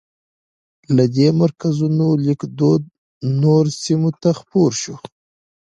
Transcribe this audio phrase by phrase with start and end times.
[0.95, 2.81] له دې مرکزونو لیکدود
[3.41, 4.95] نورو سیمو ته خپور شو.